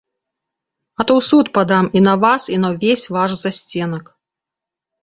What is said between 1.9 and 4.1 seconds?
і на вас і на ўвесь ваш засценак.